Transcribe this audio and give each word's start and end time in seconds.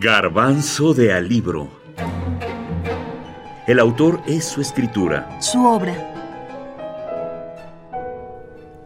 Garbanzo 0.00 0.94
de 0.94 1.12
Alibro. 1.12 1.66
El 3.66 3.80
autor 3.80 4.20
es 4.28 4.44
su 4.44 4.60
escritura. 4.60 5.40
Su 5.40 5.66
obra. 5.66 5.92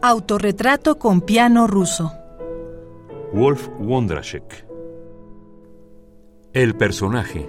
Autorretrato 0.01 0.97
con 0.97 1.21
piano 1.21 1.67
ruso. 1.67 2.11
Wolf 3.31 3.69
Wondrashek. 3.77 4.65
El 6.51 6.75
personaje. 6.75 7.47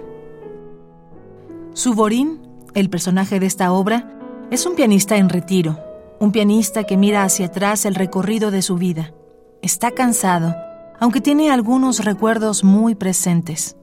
Suborín, 1.73 2.47
el 2.75 2.91
personaje 2.91 3.39
de 3.39 3.47
esta 3.47 3.71
obra, 3.71 4.15
es 4.51 4.67
un 4.67 4.75
pianista 4.75 5.17
en 5.17 5.27
retiro, 5.27 5.79
un 6.19 6.31
pianista 6.31 6.83
que 6.83 6.97
mira 6.97 7.23
hacia 7.23 7.47
atrás 7.47 7.85
el 7.85 7.95
recorrido 7.95 8.51
de 8.51 8.61
su 8.61 8.75
vida. 8.75 9.15
Está 9.63 9.89
cansado, 9.89 10.53
aunque 10.99 11.21
tiene 11.21 11.51
algunos 11.51 12.03
recuerdos 12.03 12.63
muy 12.63 12.95
presentes. 12.95 13.77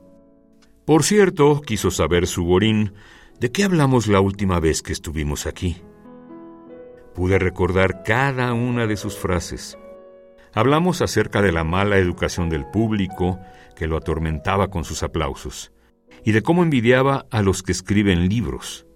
Por 0.84 1.05
cierto, 1.05 1.60
quiso 1.60 1.91
saber 1.91 2.27
Suborín, 2.27 2.95
¿de 3.38 3.52
qué 3.52 3.64
hablamos 3.64 4.09
la 4.09 4.20
última 4.20 4.60
vez 4.60 4.82
que 4.82 4.92
estuvimos 4.92 5.46
aquí? 5.46 5.77
Pude 7.14 7.38
recordar 7.38 8.02
cada 8.02 8.52
una 8.52 8.86
de 8.86 8.96
sus 8.96 9.16
frases. 9.16 9.78
Hablamos 10.55 11.00
acerca 11.00 11.41
de 11.41 11.52
la 11.52 11.64
mala 11.64 11.98
educación 11.98 12.48
del 12.48 12.66
público 12.66 13.38
que 13.77 13.86
lo 13.86 13.97
atormentaba 13.97 14.69
con 14.69 14.84
sus 14.84 15.02
aplausos 15.02 15.72
y 16.24 16.33
de 16.33 16.42
cómo 16.42 16.62
envidiaba 16.62 17.27
a 17.30 17.42
los 17.42 17.62
que 17.62 17.72
escriben 17.72 18.28
libros. 18.28 18.86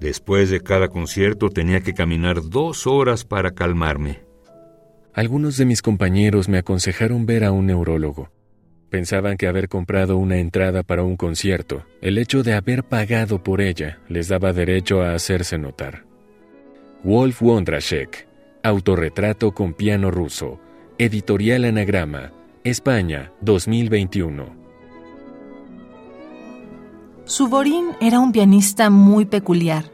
Después 0.00 0.50
de 0.50 0.60
cada 0.60 0.88
concierto 0.88 1.48
tenía 1.48 1.80
que 1.80 1.94
caminar 1.94 2.42
dos 2.42 2.86
horas 2.86 3.24
para 3.24 3.52
calmarme. 3.52 4.24
Algunos 5.14 5.58
de 5.58 5.66
mis 5.66 5.82
compañeros 5.82 6.48
me 6.48 6.56
aconsejaron 6.56 7.26
ver 7.26 7.44
a 7.44 7.52
un 7.52 7.66
neurólogo. 7.66 8.30
Pensaban 8.88 9.36
que 9.36 9.46
haber 9.46 9.68
comprado 9.68 10.16
una 10.16 10.38
entrada 10.38 10.82
para 10.82 11.02
un 11.02 11.18
concierto, 11.18 11.84
el 12.00 12.16
hecho 12.16 12.42
de 12.42 12.54
haber 12.54 12.84
pagado 12.84 13.42
por 13.42 13.60
ella, 13.60 13.98
les 14.08 14.28
daba 14.28 14.54
derecho 14.54 15.02
a 15.02 15.14
hacerse 15.14 15.58
notar. 15.58 16.06
Wolf 17.04 17.42
Wondrashek, 17.42 18.26
Autorretrato 18.62 19.52
con 19.52 19.74
piano 19.74 20.10
ruso, 20.10 20.60
Editorial 20.96 21.66
Anagrama, 21.66 22.32
España, 22.64 23.32
2021. 23.42 24.56
Suborín 27.26 27.88
era 28.00 28.18
un 28.18 28.32
pianista 28.32 28.88
muy 28.88 29.26
peculiar. 29.26 29.84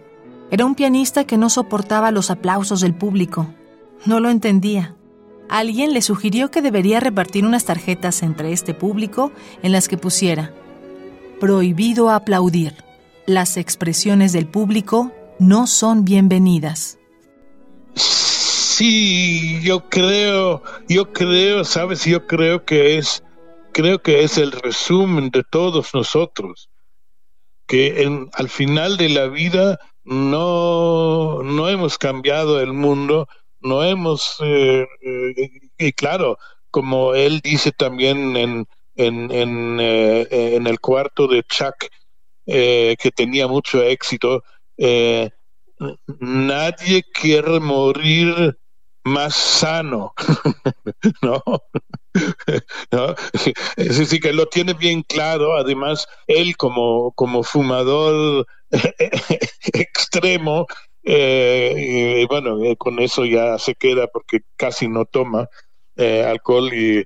Era 0.52 0.64
un 0.64 0.76
pianista 0.76 1.24
que 1.24 1.38
no 1.38 1.50
soportaba 1.50 2.12
los 2.12 2.30
aplausos 2.30 2.80
del 2.82 2.94
público. 2.94 3.48
No 4.06 4.20
lo 4.20 4.30
entendía 4.30 4.94
alguien 5.48 5.92
le 5.92 6.02
sugirió 6.02 6.50
que 6.50 6.62
debería 6.62 7.00
repartir 7.00 7.44
unas 7.44 7.64
tarjetas 7.64 8.22
entre 8.22 8.52
este 8.52 8.74
público 8.74 9.32
en 9.62 9.72
las 9.72 9.88
que 9.88 9.98
pusiera 9.98 10.52
Prohibido 11.40 12.10
aplaudir. 12.10 12.74
Las 13.24 13.56
expresiones 13.56 14.32
del 14.32 14.48
público 14.48 15.12
no 15.38 15.68
son 15.68 16.04
bienvenidas. 16.04 16.98
Sí, 17.94 19.60
yo 19.62 19.88
creo, 19.88 20.62
yo 20.88 21.12
creo, 21.12 21.62
sabes, 21.62 22.04
yo 22.04 22.26
creo 22.26 22.64
que 22.64 22.98
es, 22.98 23.22
creo 23.72 24.02
que 24.02 24.24
es 24.24 24.36
el 24.36 24.50
resumen 24.50 25.30
de 25.30 25.44
todos 25.44 25.94
nosotros, 25.94 26.70
que 27.68 28.02
en, 28.02 28.28
al 28.32 28.48
final 28.48 28.96
de 28.96 29.08
la 29.08 29.28
vida 29.28 29.78
no, 30.04 31.42
no 31.44 31.68
hemos 31.68 31.98
cambiado 31.98 32.60
el 32.60 32.72
mundo, 32.72 33.28
no 33.68 33.84
hemos, 33.84 34.36
eh, 34.40 34.86
eh, 35.02 35.50
y 35.78 35.92
claro, 35.92 36.38
como 36.70 37.14
él 37.14 37.40
dice 37.40 37.72
también 37.72 38.36
en, 38.36 38.66
en, 38.96 39.30
en, 39.30 39.78
eh, 39.80 40.26
en 40.30 40.66
el 40.66 40.80
cuarto 40.80 41.28
de 41.28 41.42
Chuck, 41.44 41.86
que 42.46 43.12
tenía 43.14 43.46
mucho 43.46 43.82
éxito, 43.82 44.42
nadie 46.18 47.04
quiere 47.12 47.60
morir 47.60 48.58
más 49.04 49.34
sano, 49.36 50.14
¿no? 51.22 51.42
¿no? 52.92 53.14
Es 53.76 53.98
decir, 53.98 54.20
que 54.20 54.32
lo 54.32 54.46
tiene 54.46 54.74
bien 54.74 55.02
claro, 55.02 55.56
además, 55.56 56.06
él 56.26 56.56
como, 56.56 57.12
como 57.12 57.42
fumador 57.42 58.46
extremo, 59.72 60.66
eh, 61.04 62.20
y 62.22 62.26
bueno, 62.26 62.62
eh, 62.64 62.76
con 62.76 62.98
eso 62.98 63.24
ya 63.24 63.58
se 63.58 63.74
queda 63.74 64.08
porque 64.08 64.40
casi 64.56 64.88
no 64.88 65.04
toma 65.04 65.48
eh, 65.96 66.24
alcohol 66.24 66.72
y, 66.72 67.04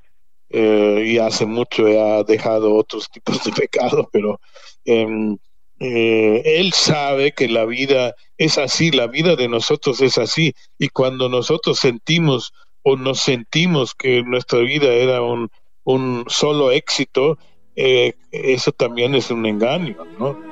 y, 0.51 1.19
hace 1.19 1.47
mucho 1.47 1.87
ha 1.87 2.25
dejado 2.25 2.75
otros 2.75 3.09
tipos 3.11 3.43
de 3.45 3.53
pecados, 3.69 4.07
pero 4.13 4.41
em, 4.85 5.39
él 5.79 6.73
sabe 6.75 7.33
que 7.33 7.49
la 7.49 7.65
vida 7.65 8.15
es 8.37 8.59
así, 8.59 8.91
la 8.91 9.07
vida 9.07 9.35
de 9.35 9.49
nosotros 9.49 10.01
es 10.01 10.19
así, 10.19 10.55
y 10.79 10.89
cuando 10.89 11.29
nosotros 11.29 11.79
sentimos 11.79 12.53
o 12.83 12.97
nos 12.97 13.21
sentimos 13.21 13.95
que 13.95 14.23
nuestra 14.23 14.59
vida 14.61 14.93
era 14.93 15.23
un 15.23 16.25
solo 16.29 16.71
éxito, 16.71 17.39
eso 17.75 18.73
también 18.73 19.15
es 19.15 19.31
un 19.31 19.47
engaño, 19.47 19.97
¿no? 20.19 20.52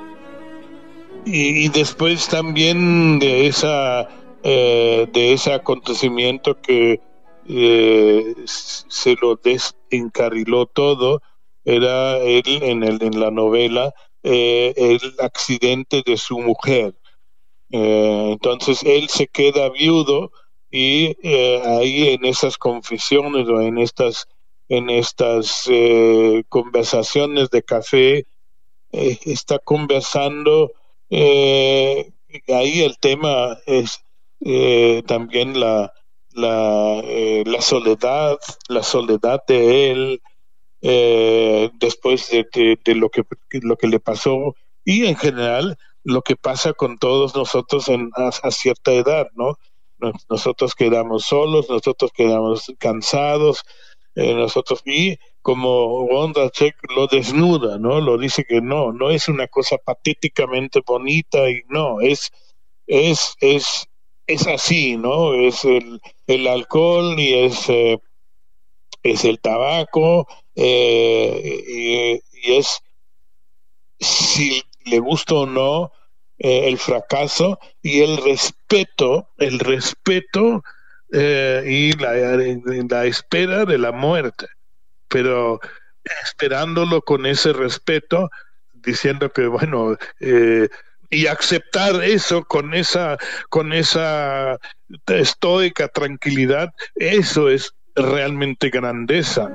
Y, 1.25 1.69
después 1.69 2.27
también 2.27 3.19
de 3.19 3.47
esa 3.47 4.07
eh, 4.43 5.07
de 5.13 5.33
ese 5.33 5.53
acontecimiento 5.53 6.59
que 6.61 6.99
eh, 7.47 8.35
se 8.45 9.15
lo 9.21 9.35
desencarriló 9.35 10.65
todo 10.65 11.21
era 11.63 12.17
él 12.17 12.43
en 12.45 12.83
el 12.83 13.03
en 13.03 13.19
la 13.19 13.29
novela 13.29 13.93
eh, 14.23 14.73
el 14.75 14.99
accidente 15.19 16.01
de 16.05 16.17
su 16.17 16.39
mujer. 16.39 16.95
Entonces 17.73 18.83
él 18.83 19.07
se 19.07 19.27
queda 19.27 19.69
viudo 19.69 20.31
y 20.69 21.15
ahí 21.65 22.09
en 22.09 22.25
esas 22.25 22.57
confesiones 22.57 23.47
o 23.47 23.61
en 23.61 23.77
estas 23.77 24.27
en 24.67 24.89
estas 24.89 25.69
conversaciones 26.49 27.49
de 27.49 27.63
café 27.63 28.25
está 28.91 29.59
conversando 29.59 30.73
eh, 31.11 32.11
ahí 32.47 32.81
el 32.81 32.97
tema 32.97 33.57
es 33.65 34.01
eh, 34.39 35.03
también 35.05 35.59
la, 35.59 35.93
la, 36.33 37.01
eh, 37.03 37.43
la, 37.45 37.61
soledad, 37.61 38.39
la 38.69 38.81
soledad 38.81 39.41
de 39.47 39.91
él 39.91 40.21
eh, 40.81 41.69
después 41.73 42.29
de, 42.29 42.79
de, 42.83 42.95
lo, 42.95 43.09
que, 43.09 43.23
lo 43.61 43.75
que 43.75 43.87
le 43.87 43.99
pasó 43.99 44.55
y 44.83 45.05
en 45.05 45.15
general 45.15 45.77
lo 46.03 46.21
que 46.23 46.35
pasa 46.35 46.73
con 46.73 46.97
todos 46.97 47.35
nosotros 47.35 47.87
en, 47.89 48.09
a, 48.15 48.31
cierta 48.49 48.91
edad, 48.93 49.27
¿no? 49.35 49.59
Nosotros 50.29 50.73
quedamos 50.73 51.25
solos, 51.25 51.69
nosotros 51.69 52.11
quedamos 52.11 52.73
cansados, 52.79 53.63
nosotros 54.15 54.81
y 54.83 55.19
como 55.41 56.03
Wondrachek 56.05 56.75
lo 56.95 57.07
desnuda, 57.07 57.77
¿no? 57.79 57.99
Lo 57.99 58.17
dice 58.17 58.45
que 58.45 58.61
no, 58.61 58.91
no 58.93 59.09
es 59.09 59.27
una 59.27 59.47
cosa 59.47 59.77
patéticamente 59.77 60.81
bonita 60.85 61.49
y 61.49 61.61
no, 61.69 62.01
es, 62.01 62.31
es, 62.87 63.35
es, 63.39 63.87
es 64.27 64.47
así, 64.47 64.97
¿no? 64.97 65.33
Es 65.33 65.65
el, 65.65 66.01
el 66.27 66.47
alcohol 66.47 67.19
y 67.19 67.33
es, 67.33 67.69
eh, 67.69 67.99
es 69.03 69.25
el 69.25 69.39
tabaco 69.39 70.27
eh, 70.55 72.21
y, 72.43 72.53
es, 72.53 72.81
si 73.99 74.61
le 74.85 74.99
gusta 74.99 75.35
o 75.35 75.45
no, 75.45 75.91
eh, 76.37 76.67
el 76.67 76.77
fracaso 76.77 77.59
y 77.81 78.01
el 78.01 78.17
respeto, 78.17 79.29
el 79.37 79.59
respeto 79.59 80.63
y 81.13 81.91
la, 81.97 82.13
la 82.13 83.05
espera 83.05 83.65
de 83.65 83.77
la 83.77 83.91
muerte 83.91 84.47
pero 85.11 85.59
esperándolo 86.23 87.01
con 87.01 87.25
ese 87.25 87.53
respeto, 87.53 88.29
diciendo 88.73 89.29
que, 89.29 89.45
bueno, 89.45 89.97
eh, 90.19 90.69
y 91.11 91.27
aceptar 91.27 92.01
eso 92.03 92.43
con 92.45 92.73
esa, 92.73 93.17
con 93.49 93.73
esa 93.73 94.57
estoica 95.07 95.89
tranquilidad, 95.89 96.73
eso 96.95 97.49
es 97.49 97.73
realmente 97.95 98.69
grandeza. 98.69 99.51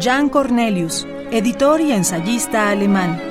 Jan 0.00 0.28
Cornelius, 0.28 1.06
editor 1.30 1.80
y 1.80 1.92
ensayista 1.92 2.70
alemán. 2.70 3.29